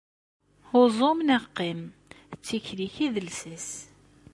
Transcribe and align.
Uẓum 0.79 1.19
neɣ 1.27 1.43
qqim, 1.55 1.81
d 2.39 2.41
tikli-k 2.45 2.95
i 3.05 3.07
d 3.13 3.15
lsas. 3.27 3.67